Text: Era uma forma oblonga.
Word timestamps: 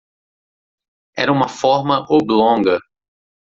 Era 1.15 1.31
uma 1.31 1.47
forma 1.47 2.07
oblonga. 2.11 2.79